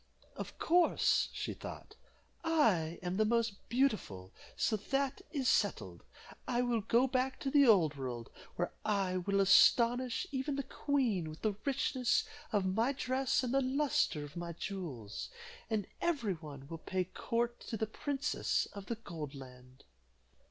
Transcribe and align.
"Of 0.35 0.57
course," 0.57 1.29
she 1.31 1.53
thought, 1.53 1.95
"I 2.43 2.97
am 3.03 3.17
the 3.17 3.23
most 3.23 3.69
beautiful, 3.69 4.31
so 4.57 4.75
that 4.75 5.21
is 5.31 5.47
settled. 5.47 6.01
I 6.47 6.63
will 6.63 6.81
go 6.81 7.05
back 7.05 7.39
to 7.41 7.51
the 7.51 7.67
old 7.67 7.95
world, 7.95 8.31
where 8.55 8.73
I 8.83 9.17
will 9.17 9.39
astonish 9.39 10.25
even 10.31 10.55
the 10.55 10.63
queen 10.63 11.29
with 11.29 11.43
the 11.43 11.53
richness 11.65 12.23
of 12.51 12.65
my 12.65 12.93
dress 12.93 13.43
and 13.43 13.53
the 13.53 13.61
luster 13.61 14.23
of 14.23 14.35
my 14.35 14.53
jewels, 14.53 15.29
and 15.69 15.85
every 16.01 16.33
one 16.33 16.67
will 16.67 16.79
pay 16.79 17.03
court 17.03 17.59
to 17.67 17.77
the 17.77 17.85
princess 17.85 18.65
of 18.73 18.87
the 18.87 18.95
Gold 18.95 19.35
Land." 19.35 19.83